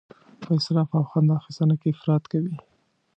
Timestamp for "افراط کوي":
1.93-2.55